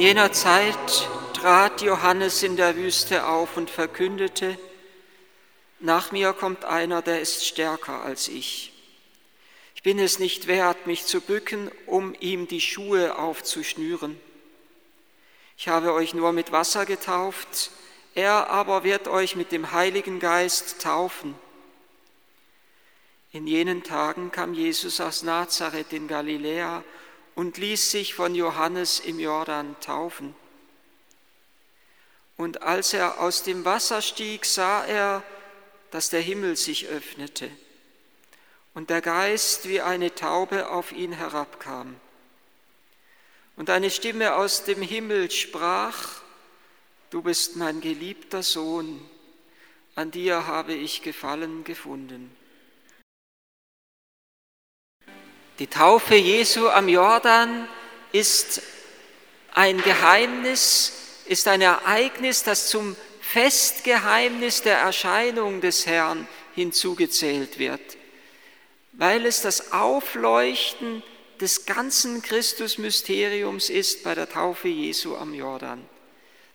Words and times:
In 0.00 0.06
jener 0.06 0.32
Zeit 0.32 1.10
trat 1.34 1.82
Johannes 1.82 2.42
in 2.42 2.56
der 2.56 2.74
Wüste 2.74 3.26
auf 3.26 3.58
und 3.58 3.68
verkündete, 3.68 4.58
nach 5.78 6.10
mir 6.10 6.32
kommt 6.32 6.64
einer, 6.64 7.02
der 7.02 7.20
ist 7.20 7.44
stärker 7.44 8.02
als 8.02 8.26
ich. 8.26 8.72
Ich 9.74 9.82
bin 9.82 9.98
es 9.98 10.18
nicht 10.18 10.46
wert, 10.46 10.86
mich 10.86 11.04
zu 11.04 11.20
bücken, 11.20 11.70
um 11.84 12.14
ihm 12.18 12.48
die 12.48 12.62
Schuhe 12.62 13.18
aufzuschnüren. 13.18 14.18
Ich 15.58 15.68
habe 15.68 15.92
euch 15.92 16.14
nur 16.14 16.32
mit 16.32 16.50
Wasser 16.50 16.86
getauft, 16.86 17.70
er 18.14 18.48
aber 18.48 18.84
wird 18.84 19.06
euch 19.06 19.36
mit 19.36 19.52
dem 19.52 19.70
Heiligen 19.72 20.18
Geist 20.18 20.80
taufen. 20.80 21.34
In 23.32 23.46
jenen 23.46 23.82
Tagen 23.82 24.32
kam 24.32 24.54
Jesus 24.54 24.98
aus 24.98 25.24
Nazareth 25.24 25.92
in 25.92 26.08
Galiläa 26.08 26.84
und 27.40 27.56
ließ 27.56 27.90
sich 27.90 28.12
von 28.12 28.34
Johannes 28.34 29.00
im 29.00 29.18
Jordan 29.18 29.74
taufen. 29.80 30.34
Und 32.36 32.60
als 32.60 32.92
er 32.92 33.18
aus 33.18 33.44
dem 33.44 33.64
Wasser 33.64 34.02
stieg, 34.02 34.44
sah 34.44 34.84
er, 34.84 35.22
dass 35.90 36.10
der 36.10 36.20
Himmel 36.20 36.56
sich 36.56 36.88
öffnete 36.88 37.50
und 38.74 38.90
der 38.90 39.00
Geist 39.00 39.66
wie 39.66 39.80
eine 39.80 40.14
Taube 40.14 40.68
auf 40.68 40.92
ihn 40.92 41.12
herabkam. 41.12 41.98
Und 43.56 43.70
eine 43.70 43.90
Stimme 43.90 44.34
aus 44.34 44.64
dem 44.64 44.82
Himmel 44.82 45.30
sprach, 45.30 46.20
Du 47.08 47.22
bist 47.22 47.56
mein 47.56 47.80
geliebter 47.80 48.42
Sohn, 48.42 49.00
an 49.94 50.10
dir 50.10 50.46
habe 50.46 50.74
ich 50.74 51.00
Gefallen 51.00 51.64
gefunden. 51.64 52.36
Die 55.60 55.66
Taufe 55.66 56.14
Jesu 56.14 56.70
am 56.70 56.88
Jordan 56.88 57.68
ist 58.12 58.62
ein 59.52 59.82
Geheimnis, 59.82 60.92
ist 61.26 61.46
ein 61.48 61.60
Ereignis, 61.60 62.42
das 62.42 62.70
zum 62.70 62.96
Festgeheimnis 63.20 64.62
der 64.62 64.78
Erscheinung 64.78 65.60
des 65.60 65.84
Herrn 65.84 66.26
hinzugezählt 66.54 67.58
wird, 67.58 67.82
weil 68.92 69.26
es 69.26 69.42
das 69.42 69.70
Aufleuchten 69.72 71.02
des 71.42 71.66
ganzen 71.66 72.22
Christusmysteriums 72.22 73.68
ist 73.68 74.02
bei 74.02 74.14
der 74.14 74.30
Taufe 74.30 74.68
Jesu 74.68 75.14
am 75.14 75.34
Jordan. 75.34 75.86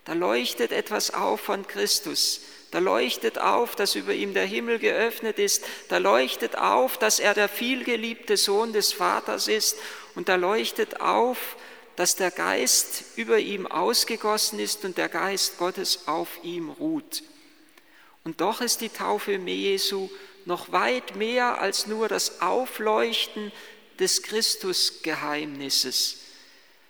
Da 0.05 0.13
leuchtet 0.13 0.71
etwas 0.71 1.13
auf 1.13 1.41
von 1.41 1.67
Christus, 1.67 2.41
da 2.75 2.79
leuchtet 2.79 3.39
auf, 3.39 3.77
dass 3.77 3.95
über 3.95 4.13
ihm 4.13 4.33
der 4.33 4.43
Himmel 4.43 4.79
geöffnet 4.79 5.39
ist. 5.39 5.63
Da 5.87 5.97
leuchtet 5.97 6.57
auf, 6.57 6.97
dass 6.97 7.21
er 7.21 7.33
der 7.33 7.47
vielgeliebte 7.47 8.35
Sohn 8.35 8.73
des 8.73 8.91
Vaters 8.91 9.47
ist. 9.47 9.77
Und 10.13 10.27
da 10.27 10.35
leuchtet 10.35 10.99
auf, 10.99 11.55
dass 11.95 12.17
der 12.17 12.31
Geist 12.31 13.05
über 13.15 13.39
ihm 13.39 13.65
ausgegossen 13.65 14.59
ist 14.59 14.83
und 14.83 14.97
der 14.97 15.07
Geist 15.07 15.57
Gottes 15.57 16.09
auf 16.09 16.27
ihm 16.43 16.69
ruht. 16.69 17.23
Und 18.25 18.41
doch 18.41 18.59
ist 18.59 18.81
die 18.81 18.89
Taufe 18.89 19.31
Jesu 19.31 20.09
noch 20.43 20.73
weit 20.73 21.15
mehr 21.15 21.61
als 21.61 21.87
nur 21.87 22.09
das 22.09 22.41
Aufleuchten 22.41 23.53
des 23.99 24.21
Christusgeheimnisses. 24.21 26.17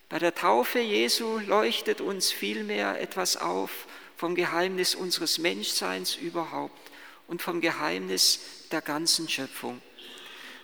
Bei 0.10 0.18
der 0.18 0.34
Taufe 0.34 0.80
Jesu 0.80 1.38
leuchtet 1.38 2.02
uns 2.02 2.32
vielmehr 2.32 3.00
etwas 3.00 3.38
auf, 3.38 3.86
vom 4.16 4.36
Geheimnis 4.36 4.96
unseres 4.96 5.38
Menschseins 5.38 6.16
überhaupt 6.16 6.92
und 7.28 7.42
vom 7.42 7.62
Geheimnis 7.62 8.40
der 8.72 8.82
ganzen 8.82 9.28
Schöpfung. 9.30 9.82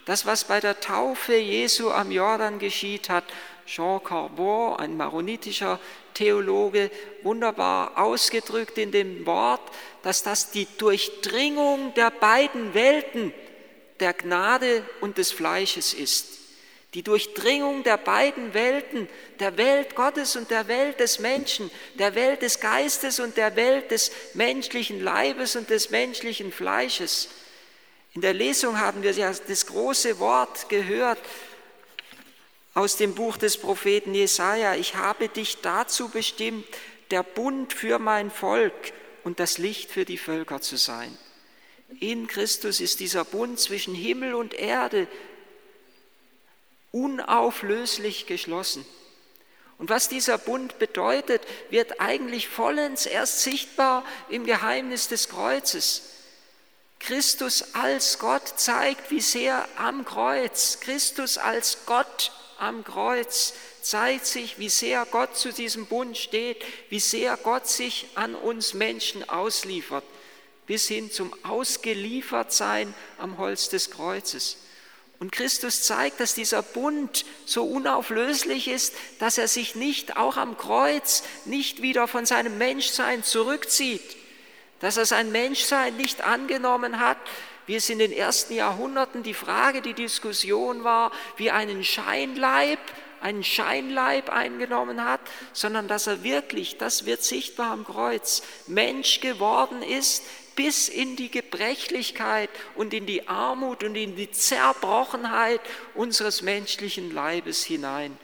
Das, 0.04 0.26
was 0.26 0.44
bei 0.44 0.60
der 0.60 0.80
Taufe 0.80 1.36
Jesu 1.36 1.90
am 1.90 2.10
Jordan 2.10 2.58
geschieht, 2.58 3.08
hat 3.08 3.24
Jean 3.66 4.02
Corbon, 4.02 4.76
ein 4.76 4.96
maronitischer 4.96 5.78
Theologe, 6.14 6.90
wunderbar 7.22 7.96
ausgedrückt 7.96 8.78
in 8.78 8.90
dem 8.90 9.24
Wort, 9.26 9.62
dass 10.02 10.22
das 10.22 10.50
die 10.50 10.66
Durchdringung 10.78 11.94
der 11.94 12.10
beiden 12.10 12.74
Welten 12.74 13.32
der 14.00 14.12
Gnade 14.12 14.84
und 15.00 15.18
des 15.18 15.30
Fleisches 15.30 15.94
ist 15.94 16.41
die 16.94 17.02
Durchdringung 17.02 17.84
der 17.84 17.96
beiden 17.96 18.52
Welten, 18.52 19.08
der 19.40 19.56
Welt 19.56 19.94
Gottes 19.94 20.36
und 20.36 20.50
der 20.50 20.68
Welt 20.68 21.00
des 21.00 21.20
Menschen, 21.20 21.70
der 21.94 22.14
Welt 22.14 22.42
des 22.42 22.60
Geistes 22.60 23.18
und 23.18 23.36
der 23.38 23.56
Welt 23.56 23.90
des 23.90 24.12
menschlichen 24.34 25.02
Leibes 25.02 25.56
und 25.56 25.70
des 25.70 25.90
menschlichen 25.90 26.52
Fleisches. 26.52 27.28
In 28.14 28.20
der 28.20 28.34
Lesung 28.34 28.78
haben 28.78 29.02
wir 29.02 29.12
ja 29.12 29.32
das 29.32 29.66
große 29.66 30.18
Wort 30.18 30.68
gehört 30.68 31.18
aus 32.74 32.96
dem 32.96 33.14
Buch 33.14 33.38
des 33.38 33.56
Propheten 33.56 34.14
Jesaja. 34.14 34.74
Ich 34.74 34.94
habe 34.94 35.28
dich 35.28 35.62
dazu 35.62 36.10
bestimmt, 36.10 36.66
der 37.10 37.22
Bund 37.22 37.72
für 37.72 37.98
mein 37.98 38.30
Volk 38.30 38.92
und 39.24 39.40
das 39.40 39.56
Licht 39.56 39.90
für 39.90 40.04
die 40.04 40.18
Völker 40.18 40.60
zu 40.60 40.76
sein. 40.76 41.16
In 42.00 42.26
Christus 42.26 42.80
ist 42.80 43.00
dieser 43.00 43.24
Bund 43.24 43.58
zwischen 43.58 43.94
Himmel 43.94 44.34
und 44.34 44.54
Erde 44.54 45.06
unauflöslich 46.92 48.26
geschlossen. 48.26 48.86
Und 49.78 49.90
was 49.90 50.08
dieser 50.08 50.38
Bund 50.38 50.78
bedeutet, 50.78 51.42
wird 51.70 52.00
eigentlich 52.00 52.46
vollends 52.46 53.04
erst 53.04 53.40
sichtbar 53.40 54.04
im 54.28 54.46
Geheimnis 54.46 55.08
des 55.08 55.28
Kreuzes. 55.28 56.02
Christus 57.00 57.74
als 57.74 58.20
Gott 58.20 58.46
zeigt, 58.60 59.10
wie 59.10 59.20
sehr 59.20 59.66
am 59.76 60.04
Kreuz, 60.04 60.78
Christus 60.78 61.36
als 61.36 61.78
Gott 61.84 62.30
am 62.58 62.84
Kreuz 62.84 63.54
zeigt 63.82 64.24
sich, 64.24 64.60
wie 64.60 64.68
sehr 64.68 65.04
Gott 65.10 65.36
zu 65.36 65.52
diesem 65.52 65.86
Bund 65.86 66.16
steht, 66.16 66.64
wie 66.90 67.00
sehr 67.00 67.36
Gott 67.36 67.66
sich 67.66 68.06
an 68.14 68.36
uns 68.36 68.74
Menschen 68.74 69.28
ausliefert, 69.28 70.04
bis 70.66 70.86
hin 70.86 71.10
zum 71.10 71.34
Ausgeliefertsein 71.44 72.94
am 73.18 73.38
Holz 73.38 73.68
des 73.68 73.90
Kreuzes. 73.90 74.58
Und 75.22 75.30
Christus 75.30 75.84
zeigt, 75.84 76.18
dass 76.18 76.34
dieser 76.34 76.62
Bund 76.62 77.24
so 77.46 77.62
unauflöslich 77.62 78.66
ist, 78.66 78.92
dass 79.20 79.38
er 79.38 79.46
sich 79.46 79.76
nicht 79.76 80.16
auch 80.16 80.36
am 80.36 80.58
Kreuz 80.58 81.22
nicht 81.44 81.80
wieder 81.80 82.08
von 82.08 82.26
seinem 82.26 82.58
Menschsein 82.58 83.22
zurückzieht, 83.22 84.16
dass 84.80 84.96
er 84.96 85.06
sein 85.06 85.30
Menschsein 85.30 85.96
nicht 85.96 86.22
angenommen 86.22 86.98
hat, 86.98 87.18
wie 87.66 87.76
es 87.76 87.88
in 87.88 88.00
den 88.00 88.10
ersten 88.10 88.56
Jahrhunderten. 88.56 89.22
Die 89.22 89.32
Frage, 89.32 89.80
die 89.80 89.94
Diskussion 89.94 90.82
war, 90.82 91.12
wie 91.36 91.52
einen 91.52 91.84
Scheinleib, 91.84 92.80
einen 93.20 93.44
Scheinleib 93.44 94.28
eingenommen 94.28 95.04
hat, 95.04 95.20
sondern 95.52 95.86
dass 95.86 96.08
er 96.08 96.24
wirklich, 96.24 96.78
das 96.78 97.06
wird 97.06 97.22
sichtbar 97.22 97.70
am 97.70 97.84
Kreuz, 97.84 98.42
Mensch 98.66 99.20
geworden 99.20 99.82
ist, 99.84 100.24
bis 100.56 100.88
in 100.88 101.16
die 101.16 101.30
Gebrechlichkeit 101.30 102.50
und 102.74 102.94
in 102.94 103.06
die 103.06 103.28
Armut 103.28 103.84
und 103.84 103.94
in 103.96 104.16
die 104.16 104.30
Zerbrochenheit 104.30 105.60
unseres 105.94 106.42
menschlichen 106.42 107.12
Leibes 107.12 107.64
hinein. 107.64 108.16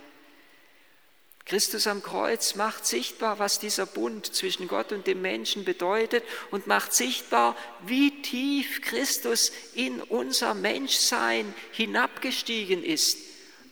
Christus 1.49 1.87
am 1.87 2.03
Kreuz 2.03 2.57
macht 2.57 2.85
sichtbar, 2.85 3.39
was 3.39 3.59
dieser 3.59 3.87
Bund 3.87 4.35
zwischen 4.35 4.69
Gott 4.69 4.93
und 4.93 5.07
dem 5.07 5.23
Menschen 5.23 5.65
bedeutet 5.65 6.23
und 6.51 6.67
macht 6.67 6.93
sichtbar, 6.93 7.57
wie 7.87 8.21
tief 8.21 8.83
Christus 8.83 9.51
in 9.75 10.03
unser 10.03 10.53
Menschsein 10.53 11.55
hinabgestiegen 11.73 12.85
ist, 12.85 13.17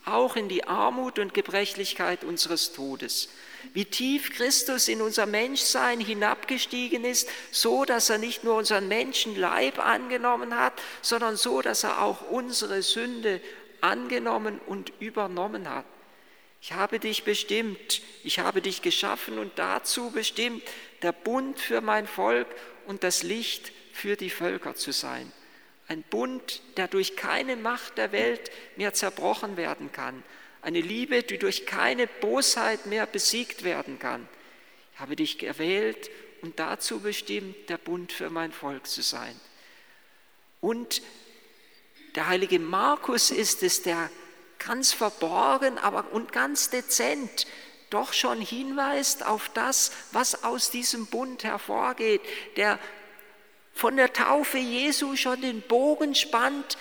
auch 0.05 0.35
in 0.35 0.49
die 0.49 0.63
Armut 0.63 1.19
und 1.19 1.35
Gebrechlichkeit 1.35 2.23
unseres 2.23 2.73
Todes 2.73 3.29
wie 3.73 3.85
tief 3.85 4.35
Christus 4.35 4.87
in 4.87 5.01
unser 5.01 5.25
Menschsein 5.25 5.99
hinabgestiegen 5.99 7.05
ist, 7.05 7.29
so 7.51 7.85
dass 7.85 8.09
er 8.09 8.17
nicht 8.17 8.43
nur 8.43 8.55
unseren 8.55 8.87
Menschenleib 8.87 9.79
angenommen 9.79 10.55
hat, 10.55 10.73
sondern 11.01 11.37
so, 11.37 11.61
dass 11.61 11.83
er 11.83 12.01
auch 12.01 12.29
unsere 12.29 12.81
Sünde 12.81 13.41
angenommen 13.81 14.59
und 14.65 14.91
übernommen 14.99 15.69
hat. 15.69 15.85
Ich 16.61 16.73
habe 16.73 16.99
dich 16.99 17.23
bestimmt, 17.23 18.01
ich 18.23 18.39
habe 18.39 18.61
dich 18.61 18.81
geschaffen 18.81 19.37
und 19.37 19.57
dazu 19.57 20.11
bestimmt, 20.11 20.63
der 21.01 21.11
Bund 21.11 21.59
für 21.59 21.81
mein 21.81 22.07
Volk 22.07 22.47
und 22.87 23.03
das 23.03 23.23
Licht 23.23 23.71
für 23.93 24.15
die 24.15 24.29
Völker 24.29 24.75
zu 24.75 24.91
sein. 24.91 25.31
Ein 25.87 26.03
Bund, 26.03 26.61
der 26.75 26.87
durch 26.87 27.15
keine 27.15 27.55
Macht 27.55 27.97
der 27.97 28.11
Welt 28.11 28.51
mehr 28.75 28.93
zerbrochen 28.93 29.55
werden 29.55 29.91
kann. 29.91 30.23
Eine 30.67 30.81
Liebe, 30.81 31.23
die 31.23 31.37
durch 31.37 31.65
keine 31.65 32.07
Bosheit 32.07 32.87
mehr 32.87 33.05
besiegt 33.05 33.63
werden 33.63 33.99
kann. 33.99 34.27
Ich 34.93 34.99
habe 34.99 35.15
dich 35.15 35.37
gewählt 35.37 36.09
und 36.41 36.59
dazu 36.59 36.99
bestimmt, 36.99 37.69
der 37.69 37.77
Bund 37.77 38.11
für 38.11 38.29
mein 38.29 38.51
Volk 38.51 38.85
zu 38.85 39.01
sein. 39.01 39.39
Und 40.59 41.01
der 42.15 42.27
heilige 42.27 42.59
Markus 42.59 43.31
ist 43.31 43.63
es, 43.63 43.81
der 43.83 44.09
ganz 44.59 44.91
verborgen 44.91 45.77
aber 45.77 46.11
und 46.11 46.33
ganz 46.33 46.69
dezent 46.69 47.47
doch 47.89 48.11
schon 48.11 48.41
hinweist 48.41 49.25
auf 49.25 49.47
das, 49.53 49.93
was 50.11 50.43
aus 50.43 50.69
diesem 50.69 51.05
Bund 51.05 51.45
hervorgeht, 51.45 52.19
der 52.57 52.77
von 53.73 53.95
der 53.95 54.11
Taufe 54.11 54.57
Jesu 54.57 55.15
schon 55.15 55.39
den 55.39 55.61
Bogen 55.61 56.13
spannt 56.13 56.77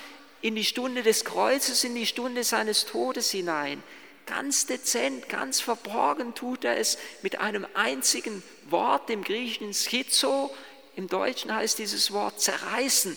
in 0.46 0.54
die 0.54 0.64
Stunde 0.64 1.02
des 1.02 1.24
Kreuzes, 1.24 1.82
in 1.82 1.96
die 1.96 2.06
Stunde 2.06 2.44
seines 2.44 2.86
Todes 2.86 3.32
hinein. 3.32 3.82
ganz 4.26 4.66
dezent, 4.66 5.28
ganz 5.28 5.60
verborgen 5.60 6.34
tut 6.34 6.64
er 6.64 6.76
es 6.78 6.98
mit 7.22 7.40
einem 7.40 7.66
einzigen 7.74 8.44
Wort, 8.68 9.08
dem 9.08 9.24
griechischen 9.24 9.74
Schizo. 9.74 10.54
Im 10.94 11.08
Deutschen 11.08 11.52
heißt 11.52 11.78
dieses 11.80 12.12
Wort 12.12 12.40
zerreißen. 12.40 13.16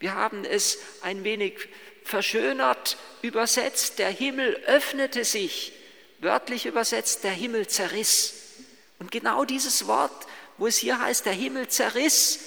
Wir 0.00 0.14
haben 0.14 0.44
es 0.44 0.78
ein 1.02 1.22
wenig 1.22 1.68
verschönert 2.04 2.96
übersetzt, 3.22 4.00
der 4.00 4.10
Himmel 4.10 4.54
öffnete 4.66 5.24
sich, 5.24 5.72
wörtlich 6.18 6.66
übersetzt, 6.66 7.22
der 7.22 7.30
Himmel 7.30 7.68
zerriss. 7.68 8.34
Und 8.98 9.12
genau 9.12 9.44
dieses 9.44 9.86
Wort, 9.86 10.26
wo 10.58 10.66
es 10.66 10.76
hier 10.76 11.00
heißt, 11.00 11.24
der 11.24 11.34
Himmel 11.34 11.68
zerriss, 11.68 12.40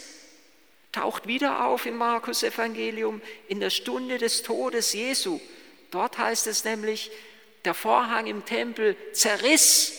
taucht 0.96 1.28
wieder 1.28 1.66
auf 1.66 1.86
im 1.86 1.98
Markus 1.98 2.42
Evangelium 2.42 3.22
in 3.50 3.60
der 3.60 3.70
Stunde 3.70 4.18
des 4.18 4.44
Todes 4.44 4.94
Jesu. 4.94 5.42
Dort 5.92 6.18
heißt 6.18 6.48
es 6.48 6.64
nämlich, 6.64 7.12
der 7.66 7.74
Vorhang 7.74 8.28
im 8.28 8.46
Tempel 8.46 8.96
zerriss. 9.12 9.94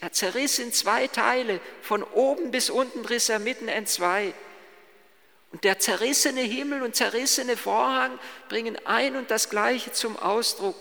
Er 0.00 0.12
zerriss 0.12 0.58
in 0.58 0.72
zwei 0.72 1.06
Teile, 1.06 1.60
von 1.80 2.02
oben 2.02 2.50
bis 2.50 2.68
unten 2.68 3.04
riss 3.06 3.30
er 3.30 3.38
mitten 3.38 3.68
in 3.68 3.86
zwei. 3.86 4.34
Und 5.52 5.64
der 5.64 5.78
zerrissene 5.78 6.42
Himmel 6.42 6.82
und 6.82 6.96
zerrissene 6.96 7.56
Vorhang 7.56 8.18
bringen 8.48 8.76
ein 8.84 9.16
und 9.16 9.30
das 9.30 9.48
Gleiche 9.48 9.92
zum 9.92 10.18
Ausdruck, 10.18 10.76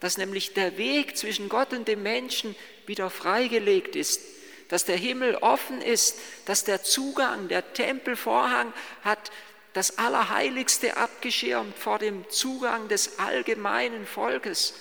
dass 0.00 0.18
nämlich 0.18 0.52
der 0.52 0.76
Weg 0.76 1.16
zwischen 1.16 1.48
Gott 1.48 1.72
und 1.72 1.88
dem 1.88 2.02
Menschen 2.02 2.54
wieder 2.86 3.08
freigelegt 3.08 3.96
ist, 3.96 4.20
dass 4.68 4.84
der 4.84 4.96
Himmel 4.96 5.36
offen 5.36 5.80
ist, 5.82 6.18
dass 6.46 6.64
der 6.64 6.82
Zugang, 6.82 7.48
der 7.48 7.74
Tempelvorhang 7.74 8.72
hat 9.02 9.30
das 9.74 9.98
Allerheiligste 9.98 10.96
abgeschirmt 10.96 11.76
vor 11.76 11.98
dem 11.98 12.28
Zugang 12.30 12.88
des 12.88 13.18
allgemeinen 13.18 14.06
Volkes. 14.06 14.74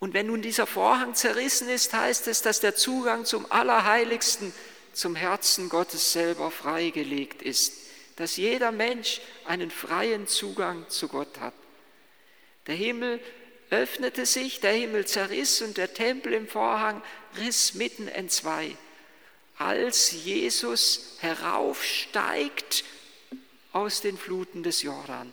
Und 0.00 0.14
wenn 0.14 0.26
nun 0.26 0.42
dieser 0.42 0.66
Vorhang 0.66 1.14
zerrissen 1.14 1.68
ist, 1.68 1.92
heißt 1.92 2.28
es, 2.28 2.42
dass 2.42 2.60
der 2.60 2.76
Zugang 2.76 3.24
zum 3.24 3.50
Allerheiligsten 3.50 4.52
zum 4.92 5.16
Herzen 5.16 5.68
Gottes 5.68 6.12
selber 6.12 6.50
freigelegt 6.50 7.42
ist, 7.42 7.74
dass 8.16 8.36
jeder 8.36 8.72
Mensch 8.72 9.20
einen 9.44 9.70
freien 9.70 10.26
Zugang 10.26 10.88
zu 10.88 11.08
Gott 11.08 11.38
hat. 11.40 11.54
Der 12.66 12.74
Himmel 12.74 13.20
öffnete 13.70 14.26
sich, 14.26 14.60
der 14.60 14.72
Himmel 14.72 15.06
zerriss 15.06 15.62
und 15.62 15.76
der 15.76 15.94
Tempel 15.94 16.32
im 16.32 16.48
Vorhang 16.48 17.02
riss 17.40 17.74
mitten 17.74 18.08
entzwei. 18.08 18.76
Als 19.56 20.12
Jesus 20.12 21.16
heraufsteigt 21.20 22.84
aus 23.72 24.00
den 24.00 24.16
Fluten 24.16 24.62
des 24.62 24.82
Jordan. 24.82 25.32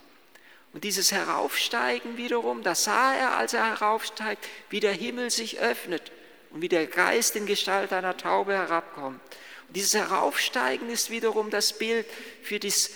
Und 0.73 0.83
dieses 0.83 1.11
Heraufsteigen 1.11 2.17
wiederum, 2.17 2.61
das 2.61 2.83
sah 2.83 3.15
er, 3.15 3.37
als 3.37 3.53
er 3.53 3.65
heraufsteigt, 3.65 4.45
wie 4.69 4.81
der 4.81 4.91
Himmel 4.91 5.29
sich 5.29 5.59
öffnet 5.59 6.11
und 6.49 6.61
wie 6.61 6.67
der 6.67 6.85
Geist 6.85 7.35
in 7.35 7.45
Gestalt 7.45 7.93
einer 7.93 8.17
Taube 8.17 8.53
herabkommt. 8.53 9.21
Und 9.67 9.75
dieses 9.75 9.93
Heraufsteigen 9.93 10.89
ist 10.89 11.09
wiederum 11.09 11.49
das 11.49 11.77
Bild 11.77 12.05
für, 12.43 12.59
dies, 12.59 12.91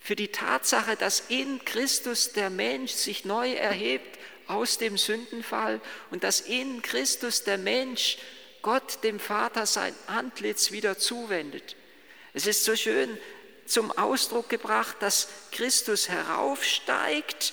für 0.00 0.16
die 0.16 0.28
Tatsache, 0.28 0.96
dass 0.96 1.22
in 1.28 1.64
Christus 1.64 2.32
der 2.32 2.50
Mensch 2.50 2.92
sich 2.92 3.24
neu 3.24 3.52
erhebt 3.52 4.18
aus 4.48 4.78
dem 4.78 4.98
Sündenfall 4.98 5.80
und 6.10 6.24
dass 6.24 6.40
in 6.40 6.82
Christus 6.82 7.44
der 7.44 7.58
Mensch 7.58 8.18
Gott 8.62 9.04
dem 9.04 9.20
Vater 9.20 9.66
sein 9.66 9.94
Antlitz 10.06 10.72
wieder 10.72 10.98
zuwendet. 10.98 11.76
Es 12.34 12.46
ist 12.46 12.64
so 12.64 12.74
schön 12.74 13.16
zum 13.66 13.92
Ausdruck 13.92 14.48
gebracht, 14.48 14.96
dass 15.00 15.28
Christus 15.52 16.08
heraufsteigt 16.08 17.52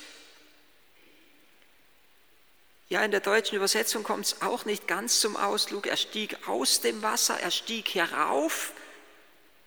ja, 2.88 3.04
in 3.04 3.10
der 3.10 3.20
deutschen 3.20 3.56
Übersetzung 3.56 4.04
kommt 4.04 4.26
es 4.26 4.42
auch 4.44 4.66
nicht 4.66 4.88
ganz 4.88 5.20
zum 5.20 5.36
Ausdruck. 5.38 5.88
Er 5.88 5.98
stieg 5.98 6.48
aus 6.48 6.82
dem 6.82 7.02
Wasser, 7.02 7.40
er 7.40 7.50
stieg 7.50 7.96
herauf. 7.96 8.74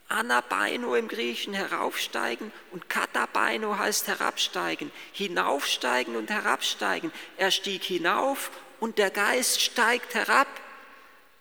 Anabaino 0.09 0.95
im 0.95 1.07
Griechischen 1.07 1.53
heraufsteigen 1.53 2.51
und 2.73 2.89
katabaino 2.89 3.77
heißt 3.77 4.09
herabsteigen, 4.09 4.91
hinaufsteigen 5.13 6.17
und 6.17 6.31
herabsteigen. 6.31 7.13
Er 7.37 7.51
stieg 7.51 7.85
hinauf 7.85 8.51
und 8.81 8.97
der 8.97 9.11
Geist 9.11 9.61
steigt 9.61 10.15
herab. 10.15 10.49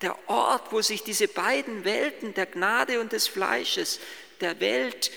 Der 0.02 0.16
Ort, 0.30 0.72
wo 0.72 0.82
sich 0.82 1.04
diese 1.04 1.28
beiden 1.28 1.86
Welten 1.86 2.34
der 2.34 2.46
Gnade 2.46 3.00
und 3.00 3.14
des 3.14 3.28
Fleisches, 3.28 4.00
der 4.42 4.60
Welt 4.60 5.12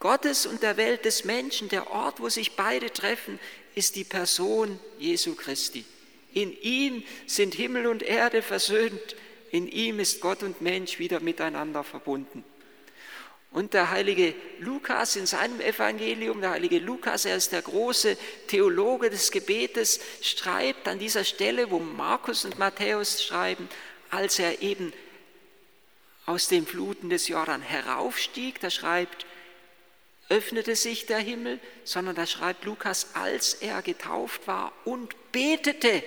Gottes 0.00 0.44
und 0.44 0.62
der 0.62 0.76
Welt 0.76 1.04
des 1.04 1.24
Menschen, 1.24 1.68
der 1.68 1.90
Ort, 1.90 2.20
wo 2.20 2.28
sich 2.28 2.56
beide 2.56 2.92
treffen, 2.92 3.38
ist 3.74 3.96
die 3.96 4.04
Person 4.04 4.78
Jesu 4.98 5.34
Christi. 5.34 5.84
In 6.34 6.52
ihm 6.60 7.02
sind 7.26 7.54
Himmel 7.54 7.86
und 7.86 8.02
Erde 8.02 8.42
versöhnt. 8.42 9.16
In 9.50 9.68
ihm 9.68 10.00
ist 10.00 10.20
Gott 10.20 10.42
und 10.42 10.60
Mensch 10.60 10.98
wieder 10.98 11.20
miteinander 11.20 11.82
verbunden. 11.82 12.44
Und 13.56 13.72
der 13.72 13.90
heilige 13.90 14.34
Lukas 14.58 15.16
in 15.16 15.24
seinem 15.24 15.62
Evangelium, 15.62 16.42
der 16.42 16.50
heilige 16.50 16.78
Lukas, 16.78 17.24
er 17.24 17.36
ist 17.36 17.52
der 17.52 17.62
große 17.62 18.18
Theologe 18.48 19.08
des 19.08 19.30
Gebetes, 19.30 19.98
schreibt 20.20 20.86
an 20.86 20.98
dieser 20.98 21.24
Stelle, 21.24 21.70
wo 21.70 21.78
Markus 21.78 22.44
und 22.44 22.58
Matthäus 22.58 23.24
schreiben, 23.24 23.70
als 24.10 24.38
er 24.38 24.60
eben 24.60 24.92
aus 26.26 26.48
den 26.48 26.66
Fluten 26.66 27.08
des 27.08 27.28
Jordan 27.28 27.62
heraufstieg, 27.62 28.60
da 28.60 28.68
schreibt, 28.68 29.24
öffnete 30.28 30.76
sich 30.76 31.06
der 31.06 31.20
Himmel, 31.20 31.58
sondern 31.82 32.14
da 32.14 32.26
schreibt 32.26 32.66
Lukas, 32.66 33.14
als 33.14 33.54
er 33.54 33.80
getauft 33.80 34.46
war 34.46 34.74
und 34.84 35.32
betete, 35.32 36.02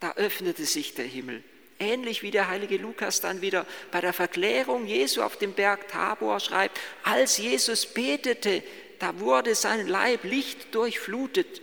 da 0.00 0.14
öffnete 0.14 0.64
sich 0.64 0.94
der 0.96 1.06
Himmel. 1.06 1.44
Ähnlich 1.80 2.22
wie 2.22 2.30
der 2.30 2.48
heilige 2.48 2.76
Lukas 2.76 3.22
dann 3.22 3.40
wieder 3.40 3.66
bei 3.90 4.02
der 4.02 4.12
Verklärung 4.12 4.86
Jesu 4.86 5.22
auf 5.22 5.38
dem 5.38 5.54
Berg 5.54 5.88
Tabor 5.88 6.38
schreibt, 6.38 6.78
als 7.02 7.38
Jesus 7.38 7.86
betete, 7.86 8.62
da 8.98 9.18
wurde 9.18 9.54
sein 9.54 9.88
Leib 9.88 10.24
Licht 10.24 10.74
durchflutet. 10.74 11.62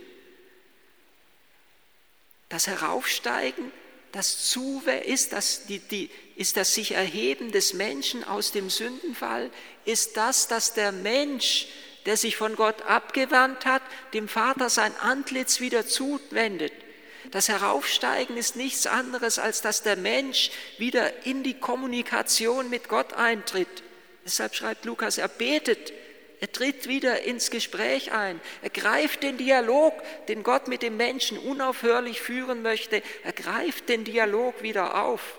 Das 2.48 2.66
Heraufsteigen, 2.66 3.70
das 4.10 4.50
Zuwe 4.50 4.96
ist 4.96 5.32
das, 5.32 5.66
die, 5.66 5.78
die, 5.78 6.10
ist 6.34 6.56
das 6.56 6.74
sich 6.74 6.92
erheben 6.92 7.52
des 7.52 7.74
Menschen 7.74 8.24
aus 8.24 8.50
dem 8.50 8.70
Sündenfall, 8.70 9.50
ist 9.84 10.16
das, 10.16 10.48
dass 10.48 10.74
der 10.74 10.90
Mensch, 10.90 11.68
der 12.06 12.16
sich 12.16 12.36
von 12.36 12.56
Gott 12.56 12.82
abgewandt 12.82 13.66
hat, 13.66 13.82
dem 14.14 14.26
Vater 14.26 14.68
sein 14.68 14.96
Antlitz 14.96 15.60
wieder 15.60 15.86
zuwendet. 15.86 16.72
Das 17.30 17.48
Heraufsteigen 17.48 18.36
ist 18.36 18.56
nichts 18.56 18.86
anderes, 18.86 19.38
als 19.38 19.60
dass 19.60 19.82
der 19.82 19.96
Mensch 19.96 20.50
wieder 20.78 21.26
in 21.26 21.42
die 21.42 21.58
Kommunikation 21.58 22.70
mit 22.70 22.88
Gott 22.88 23.12
eintritt. 23.12 23.82
Deshalb 24.24 24.54
schreibt 24.54 24.84
Lukas, 24.84 25.18
er 25.18 25.28
betet, 25.28 25.92
er 26.40 26.50
tritt 26.52 26.88
wieder 26.88 27.22
ins 27.22 27.50
Gespräch 27.50 28.12
ein, 28.12 28.40
er 28.62 28.70
greift 28.70 29.22
den 29.22 29.36
Dialog, 29.36 29.94
den 30.28 30.42
Gott 30.42 30.68
mit 30.68 30.82
dem 30.82 30.96
Menschen 30.96 31.38
unaufhörlich 31.38 32.20
führen 32.20 32.62
möchte, 32.62 33.02
er 33.24 33.32
greift 33.32 33.88
den 33.88 34.04
Dialog 34.04 34.62
wieder 34.62 35.02
auf. 35.04 35.38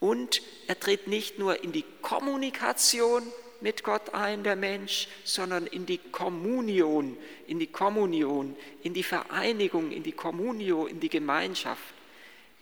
Und 0.00 0.42
er 0.66 0.78
tritt 0.78 1.06
nicht 1.06 1.38
nur 1.38 1.62
in 1.62 1.72
die 1.72 1.84
Kommunikation 2.02 3.22
mit 3.62 3.84
Gott 3.84 4.12
ein, 4.12 4.42
der 4.42 4.56
Mensch, 4.56 5.08
sondern 5.24 5.66
in 5.66 5.86
die 5.86 5.98
Kommunion, 5.98 7.16
in 7.46 7.58
die 7.58 7.68
Kommunion, 7.68 8.56
in 8.82 8.92
die 8.92 9.02
Vereinigung, 9.02 9.92
in 9.92 10.02
die 10.02 10.12
Communio, 10.12 10.86
in 10.86 11.00
die 11.00 11.08
Gemeinschaft. 11.08 11.94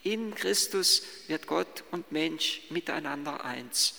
In 0.02 0.34
Christus 0.34 1.02
wird 1.26 1.46
Gott 1.46 1.84
und 1.90 2.12
Mensch 2.12 2.62
miteinander 2.70 3.44
eins. 3.44 3.94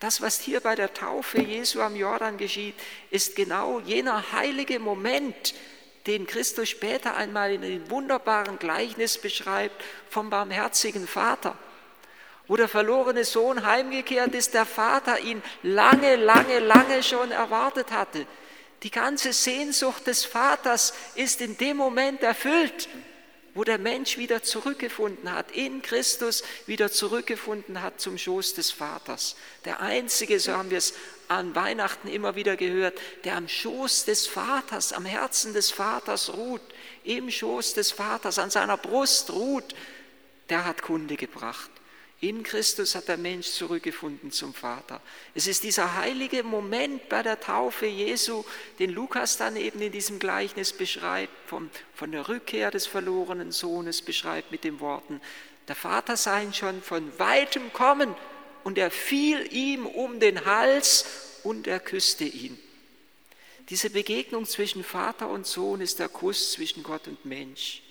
Das, 0.00 0.20
was 0.20 0.40
hier 0.40 0.60
bei 0.60 0.74
der 0.74 0.92
Taufe 0.92 1.40
Jesu 1.40 1.80
am 1.80 1.96
Jordan 1.96 2.36
geschieht, 2.36 2.74
ist 3.10 3.36
genau 3.36 3.80
jener 3.80 4.32
heilige 4.32 4.78
Moment, 4.78 5.54
den 6.06 6.26
Christus 6.26 6.68
später 6.68 7.16
einmal 7.16 7.52
in 7.52 7.64
einem 7.64 7.90
wunderbaren 7.90 8.58
Gleichnis 8.58 9.16
beschreibt 9.16 9.82
vom 10.10 10.30
barmherzigen 10.30 11.06
Vater 11.06 11.56
wo 12.46 12.56
der 12.56 12.68
verlorene 12.68 13.24
Sohn 13.24 13.64
heimgekehrt 13.64 14.34
ist, 14.34 14.54
der 14.54 14.66
Vater 14.66 15.18
ihn 15.20 15.42
lange, 15.62 16.16
lange, 16.16 16.58
lange 16.58 17.02
schon 17.02 17.30
erwartet 17.30 17.90
hatte. 17.90 18.26
Die 18.82 18.90
ganze 18.90 19.32
Sehnsucht 19.32 20.06
des 20.06 20.24
Vaters 20.24 20.92
ist 21.14 21.40
in 21.40 21.56
dem 21.56 21.78
Moment 21.78 22.22
erfüllt, 22.22 22.88
wo 23.54 23.64
der 23.64 23.78
Mensch 23.78 24.18
wieder 24.18 24.42
zurückgefunden 24.42 25.32
hat, 25.32 25.52
in 25.52 25.80
Christus 25.80 26.42
wieder 26.66 26.90
zurückgefunden 26.90 27.80
hat 27.80 28.00
zum 28.00 28.18
Schoß 28.18 28.54
des 28.54 28.72
Vaters. 28.72 29.36
Der 29.64 29.80
Einzige, 29.80 30.38
so 30.40 30.52
haben 30.52 30.70
wir 30.70 30.78
es 30.78 30.94
an 31.28 31.54
Weihnachten 31.54 32.08
immer 32.08 32.34
wieder 32.34 32.56
gehört, 32.56 32.98
der 33.22 33.36
am 33.36 33.48
Schoß 33.48 34.04
des 34.04 34.26
Vaters, 34.26 34.92
am 34.92 35.06
Herzen 35.06 35.54
des 35.54 35.70
Vaters 35.70 36.34
ruht, 36.34 36.60
im 37.04 37.30
Schoß 37.30 37.74
des 37.74 37.92
Vaters, 37.92 38.38
an 38.38 38.50
seiner 38.50 38.76
Brust 38.76 39.30
ruht, 39.30 39.74
der 40.50 40.64
hat 40.66 40.82
Kunde 40.82 41.16
gebracht. 41.16 41.70
In 42.24 42.42
Christus 42.42 42.94
hat 42.94 43.08
der 43.08 43.18
Mensch 43.18 43.48
zurückgefunden 43.48 44.32
zum 44.32 44.54
Vater. 44.54 45.02
Es 45.34 45.46
ist 45.46 45.62
dieser 45.62 45.94
heilige 45.94 46.42
Moment 46.42 47.10
bei 47.10 47.22
der 47.22 47.38
Taufe 47.38 47.84
Jesu, 47.84 48.44
den 48.78 48.88
Lukas 48.88 49.36
dann 49.36 49.56
eben 49.56 49.82
in 49.82 49.92
diesem 49.92 50.18
Gleichnis 50.18 50.72
beschreibt, 50.72 51.34
vom, 51.46 51.68
von 51.94 52.12
der 52.12 52.26
Rückkehr 52.26 52.70
des 52.70 52.86
verlorenen 52.86 53.52
Sohnes 53.52 54.00
beschreibt 54.00 54.52
mit 54.52 54.64
den 54.64 54.80
Worten, 54.80 55.20
der 55.68 55.74
Vater 55.74 56.16
sah 56.16 56.40
ihn 56.40 56.54
schon 56.54 56.80
von 56.80 57.12
weitem 57.18 57.70
kommen 57.74 58.14
und 58.62 58.78
er 58.78 58.90
fiel 58.90 59.46
ihm 59.52 59.84
um 59.84 60.18
den 60.18 60.46
Hals 60.46 61.04
und 61.42 61.66
er 61.66 61.78
küsste 61.78 62.24
ihn. 62.24 62.58
Diese 63.68 63.90
Begegnung 63.90 64.46
zwischen 64.46 64.82
Vater 64.82 65.28
und 65.28 65.46
Sohn 65.46 65.82
ist 65.82 65.98
der 65.98 66.08
Kuss 66.08 66.52
zwischen 66.52 66.82
Gott 66.84 67.06
und 67.06 67.22
Mensch. 67.26 67.83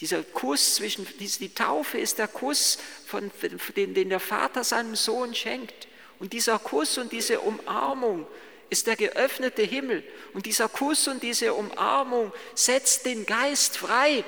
Dieser 0.00 0.22
Kuss 0.22 0.76
zwischen, 0.76 1.06
die 1.18 1.54
Taufe 1.54 1.98
ist 1.98 2.18
der 2.18 2.28
Kuss, 2.28 2.78
von, 3.06 3.30
den, 3.76 3.94
den 3.94 4.08
der 4.08 4.20
Vater 4.20 4.64
seinem 4.64 4.96
Sohn 4.96 5.34
schenkt. 5.34 5.88
Und 6.18 6.32
dieser 6.32 6.58
Kuss 6.58 6.96
und 6.96 7.12
diese 7.12 7.40
Umarmung 7.40 8.26
ist 8.70 8.86
der 8.86 8.96
geöffnete 8.96 9.62
Himmel. 9.62 10.02
Und 10.32 10.46
dieser 10.46 10.68
Kuss 10.68 11.06
und 11.08 11.22
diese 11.22 11.52
Umarmung 11.52 12.32
setzt 12.54 13.04
den 13.04 13.26
Geist 13.26 13.76
frei. 13.76 14.24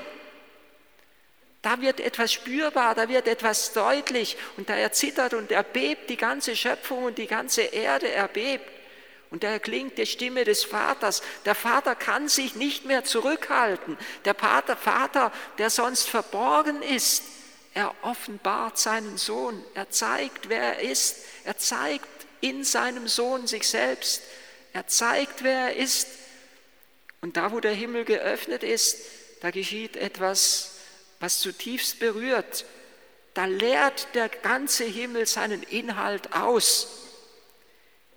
Da 1.62 1.80
wird 1.80 2.00
etwas 2.00 2.32
spürbar, 2.32 2.94
da 2.94 3.08
wird 3.08 3.28
etwas 3.28 3.72
deutlich 3.72 4.36
und 4.56 4.68
da 4.68 4.74
erzittert 4.74 5.32
und 5.32 5.52
erbebt 5.52 6.10
die 6.10 6.16
ganze 6.16 6.56
Schöpfung 6.56 7.04
und 7.04 7.18
die 7.18 7.28
ganze 7.28 7.62
Erde 7.62 8.10
erbebt. 8.10 8.68
Und 9.32 9.44
da 9.44 9.48
erklingt 9.48 9.96
die 9.96 10.04
Stimme 10.04 10.44
des 10.44 10.62
Vaters. 10.62 11.22
Der 11.46 11.54
Vater 11.54 11.94
kann 11.94 12.28
sich 12.28 12.54
nicht 12.54 12.84
mehr 12.84 13.02
zurückhalten. 13.02 13.96
Der 14.26 14.34
Vater, 14.34 14.76
Vater, 14.76 15.32
der 15.56 15.70
sonst 15.70 16.06
verborgen 16.06 16.82
ist, 16.82 17.22
er 17.72 17.94
offenbart 18.02 18.78
seinen 18.78 19.16
Sohn. 19.16 19.64
Er 19.72 19.88
zeigt, 19.88 20.50
wer 20.50 20.76
er 20.76 20.80
ist. 20.80 21.24
Er 21.44 21.56
zeigt 21.56 22.06
in 22.42 22.62
seinem 22.62 23.08
Sohn 23.08 23.46
sich 23.46 23.66
selbst. 23.66 24.20
Er 24.74 24.86
zeigt, 24.86 25.42
wer 25.42 25.68
er 25.68 25.76
ist. 25.76 26.08
Und 27.22 27.38
da, 27.38 27.52
wo 27.52 27.60
der 27.60 27.72
Himmel 27.72 28.04
geöffnet 28.04 28.62
ist, 28.62 28.98
da 29.40 29.50
geschieht 29.50 29.96
etwas, 29.96 30.72
was 31.20 31.40
zutiefst 31.40 32.00
berührt. 32.00 32.66
Da 33.32 33.46
leert 33.46 34.08
der 34.12 34.28
ganze 34.28 34.84
Himmel 34.84 35.24
seinen 35.24 35.62
Inhalt 35.62 36.34
aus. 36.34 37.11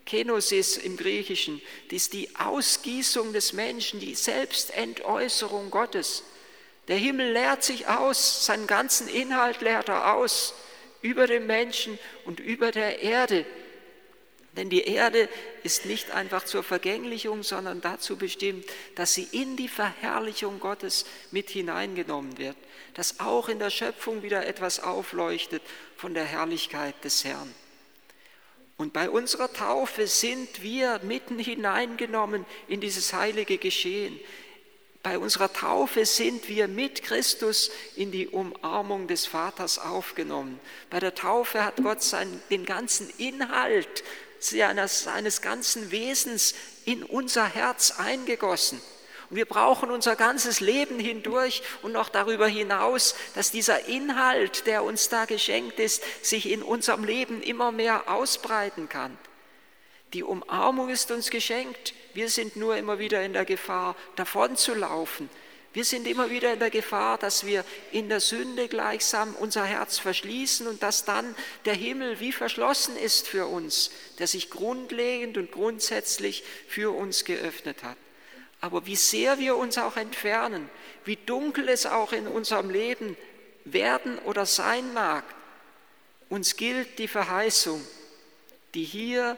Kenosis 0.06 0.78
im 0.78 0.98
Griechischen, 0.98 1.62
das 1.90 2.04
ist 2.04 2.14
die 2.14 2.36
Ausgießung 2.36 3.34
des 3.34 3.54
Menschen, 3.54 4.00
die 4.00 4.16
Selbstentäußerung 4.16 5.72
Gottes. 5.72 6.24
Der 6.88 6.98
Himmel 6.98 7.32
leert 7.32 7.64
sich 7.64 7.88
aus, 7.88 8.46
seinen 8.46 8.68
ganzen 8.68 9.08
Inhalt 9.08 9.62
leert 9.62 9.90
er 9.90 10.14
aus, 10.14 10.54
über 11.02 11.28
den 11.28 11.48
Menschen 11.48 11.98
und 12.26 12.40
über 12.40 12.72
der 12.72 13.02
Erde. 13.02 13.46
Denn 14.58 14.70
die 14.70 14.84
Erde 14.84 15.28
ist 15.64 15.86
nicht 15.86 16.12
einfach 16.12 16.46
zur 16.46 16.64
Vergänglichung, 16.64 17.44
sondern 17.44 17.82
dazu 17.82 18.16
bestimmt, 18.16 18.66
dass 18.96 19.14
sie 19.14 19.28
in 19.32 19.58
die 19.58 19.68
Verherrlichung 19.68 20.60
Gottes 20.60 21.06
mit 21.32 21.50
hineingenommen 21.50 22.38
wird, 22.38 22.56
dass 22.94 23.20
auch 23.20 23.50
in 23.50 23.60
der 23.60 23.70
Schöpfung 23.70 24.24
wieder 24.24 24.46
etwas 24.46 24.80
aufleuchtet 24.80 25.62
von 25.98 26.14
der 26.14 26.24
Herrlichkeit 26.24 26.96
des 27.04 27.26
Herrn. 27.26 27.54
Und 28.78 28.92
bei 28.92 29.10
unserer 29.10 29.52
Taufe 29.52 30.06
sind 30.08 30.62
wir 30.62 31.00
mitten 31.04 31.40
hineingenommen 31.40 32.46
in 32.68 32.82
dieses 32.82 33.14
heilige 33.14 33.58
Geschehen. 33.58 34.20
Bei 35.02 35.18
unserer 35.20 35.54
Taufe 35.54 36.06
sind 36.06 36.50
wir 36.50 36.68
mit 36.68 37.04
Christus 37.04 37.70
in 37.96 38.12
die 38.12 38.28
Umarmung 38.28 39.08
des 39.08 39.28
Vaters 39.28 39.78
aufgenommen. 39.78 40.60
Bei 40.90 41.00
der 41.00 41.14
Taufe 41.14 41.64
hat 41.64 41.78
Gott 41.78 42.02
seinen, 42.02 42.42
den 42.50 42.66
ganzen 42.66 43.10
Inhalt 43.18 44.04
seines, 44.40 45.04
seines 45.04 45.42
ganzen 45.42 45.92
Wesens 45.92 46.56
in 46.86 47.04
unser 47.04 47.46
Herz 47.46 47.92
eingegossen. 47.92 48.82
Und 49.30 49.38
wir 49.38 49.46
brauchen 49.46 49.92
unser 49.92 50.16
ganzes 50.16 50.60
Leben 50.60 51.00
hindurch 51.00 51.64
und 51.82 51.94
noch 51.94 52.10
darüber 52.10 52.48
hinaus, 52.48 53.16
dass 53.34 53.52
dieser 53.52 53.86
Inhalt, 53.88 54.68
der 54.68 54.84
uns 54.84 55.10
da 55.10 55.26
geschenkt 55.26 55.80
ist, 55.80 56.04
sich 56.24 56.50
in 56.50 56.62
unserem 56.62 57.04
Leben 57.04 57.42
immer 57.42 57.72
mehr 57.72 58.10
ausbreiten 58.10 58.90
kann. 58.90 59.18
Die 60.14 60.24
Umarmung 60.24 60.90
ist 60.90 61.12
uns 61.12 61.30
geschenkt. 61.30 61.94
Wir 62.14 62.30
sind 62.30 62.56
nur 62.56 62.78
immer 62.78 63.00
wieder 63.00 63.24
in 63.24 63.34
der 63.34 63.46
Gefahr, 63.46 63.96
davon 64.16 64.56
zu 64.56 64.74
laufen. 64.74 65.30
Wir 65.74 65.84
sind 65.84 66.08
immer 66.08 66.30
wieder 66.30 66.54
in 66.54 66.60
der 66.60 66.70
Gefahr, 66.70 67.18
dass 67.18 67.46
wir 67.46 67.66
in 67.92 68.08
der 68.08 68.22
Sünde 68.22 68.70
gleichsam 68.70 69.36
unser 69.36 69.66
Herz 69.66 69.98
verschließen 69.98 70.68
und 70.68 70.82
dass 70.82 71.04
dann 71.04 71.36
der 71.66 71.74
Himmel 71.74 72.22
wie 72.22 72.32
verschlossen 72.32 72.96
ist 72.96 73.28
für 73.28 73.48
uns, 73.48 73.92
der 74.18 74.28
sich 74.28 74.50
grundlegend 74.50 75.38
und 75.38 75.52
grundsätzlich 75.52 76.46
für 76.70 76.96
uns 76.96 77.26
geöffnet 77.26 77.84
hat. 77.84 77.98
Aber 78.62 78.86
wie 78.86 78.96
sehr 78.96 79.38
wir 79.40 79.58
uns 79.58 79.78
auch 79.78 79.98
entfernen, 79.98 80.70
wie 81.04 81.18
dunkel 81.18 81.70
es 81.70 81.86
auch 81.86 82.14
in 82.14 82.28
unserem 82.28 82.70
Leben 82.70 83.16
werden 83.64 84.18
oder 84.20 84.46
sein 84.46 84.94
mag, 84.94 85.24
uns 86.30 86.56
gilt 86.56 86.98
die 86.98 87.08
Verheißung, 87.08 87.86
die 88.74 88.84
hier 88.84 89.38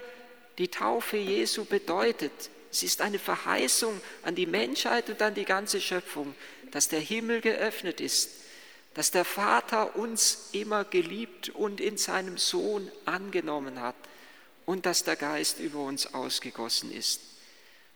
die 0.57 0.69
Taufe 0.69 1.17
Jesu 1.17 1.65
bedeutet. 1.65 2.31
Es 2.71 2.83
ist 2.83 3.01
eine 3.01 3.19
Verheißung 3.19 3.99
an 4.23 4.35
die 4.35 4.45
Menschheit 4.45 5.09
und 5.09 5.21
an 5.21 5.33
die 5.33 5.45
ganze 5.45 5.81
Schöpfung, 5.81 6.33
dass 6.71 6.87
der 6.87 6.99
Himmel 6.99 7.41
geöffnet 7.41 8.01
ist, 8.01 8.29
dass 8.93 9.11
der 9.11 9.25
Vater 9.25 9.95
uns 9.95 10.49
immer 10.53 10.83
geliebt 10.83 11.49
und 11.49 11.79
in 11.79 11.97
seinem 11.97 12.37
Sohn 12.37 12.91
angenommen 13.05 13.79
hat 13.79 13.95
und 14.65 14.85
dass 14.85 15.03
der 15.03 15.15
Geist 15.15 15.59
über 15.59 15.79
uns 15.79 16.13
ausgegossen 16.13 16.91
ist. 16.91 17.21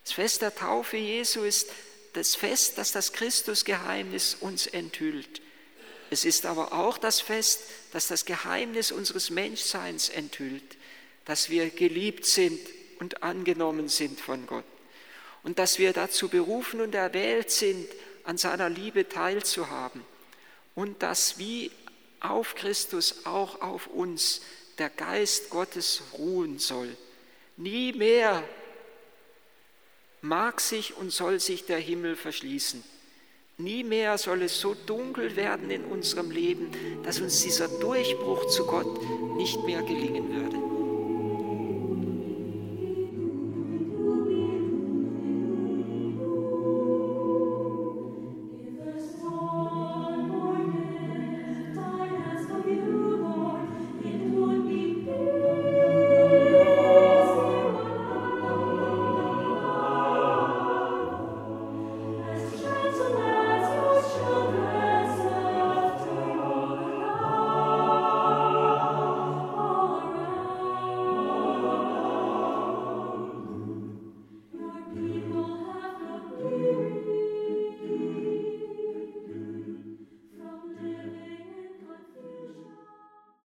Das 0.03 0.13
Fest 0.13 0.41
der 0.41 0.55
Taufe 0.55 0.97
Jesu 0.97 1.43
ist 1.43 1.69
das 2.13 2.35
Fest, 2.35 2.77
das 2.77 2.91
das 2.91 3.13
Christusgeheimnis 3.13 4.35
uns 4.39 4.67
enthüllt. 4.67 5.41
Es 6.09 6.25
ist 6.25 6.45
aber 6.45 6.73
auch 6.73 6.97
das 6.97 7.21
Fest, 7.21 7.61
das 7.93 8.07
das 8.07 8.25
Geheimnis 8.25 8.91
unseres 8.91 9.29
Menschseins 9.29 10.09
enthüllt, 10.09 10.77
dass 11.25 11.49
wir 11.49 11.69
geliebt 11.69 12.25
sind 12.25 12.59
und 12.99 13.23
angenommen 13.23 13.87
sind 13.87 14.19
von 14.19 14.45
Gott 14.45 14.65
und 15.43 15.57
dass 15.57 15.79
wir 15.79 15.93
dazu 15.93 16.27
berufen 16.27 16.81
und 16.81 16.95
erwählt 16.95 17.49
sind, 17.51 17.87
an 18.23 18.37
seiner 18.37 18.69
Liebe 18.69 19.09
teilzuhaben 19.09 20.03
und 20.75 21.01
dass 21.01 21.39
wie 21.39 21.71
auf 22.19 22.55
Christus 22.55 23.25
auch 23.25 23.61
auf 23.61 23.87
uns 23.87 24.41
der 24.77 24.89
Geist 24.89 25.49
Gottes 25.49 26.03
ruhen 26.13 26.59
soll. 26.59 26.95
Nie 27.57 27.93
mehr 27.93 28.43
mag 30.21 30.61
sich 30.61 30.95
und 30.97 31.11
soll 31.11 31.39
sich 31.39 31.65
der 31.65 31.79
Himmel 31.79 32.15
verschließen. 32.15 32.83
Nie 33.57 33.83
mehr 33.83 34.17
soll 34.17 34.43
es 34.43 34.59
so 34.59 34.75
dunkel 34.85 35.35
werden 35.35 35.69
in 35.69 35.85
unserem 35.85 36.31
Leben, 36.31 36.71
dass 37.03 37.19
uns 37.19 37.41
dieser 37.41 37.67
Durchbruch 37.67 38.47
zu 38.47 38.65
Gott 38.65 38.99
nicht 39.35 39.63
mehr 39.65 39.83
gelingen 39.83 40.33
würde. 40.33 40.80